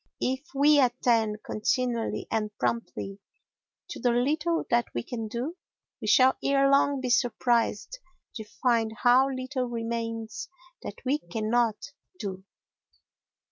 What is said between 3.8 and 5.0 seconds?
to the little that